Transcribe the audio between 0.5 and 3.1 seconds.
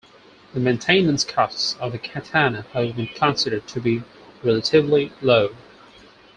The maintenance costs of the Katana have been